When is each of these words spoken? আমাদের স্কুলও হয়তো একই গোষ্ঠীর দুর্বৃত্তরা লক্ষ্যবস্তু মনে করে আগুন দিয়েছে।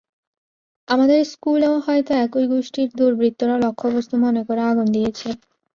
আমাদের 0.87 1.19
স্কুলও 1.31 1.73
হয়তো 1.85 2.11
একই 2.25 2.45
গোষ্ঠীর 2.51 2.89
দুর্বৃত্তরা 2.97 3.55
লক্ষ্যবস্তু 3.63 4.15
মনে 4.25 4.41
করে 4.47 4.61
আগুন 4.71 4.87
দিয়েছে। 4.95 5.29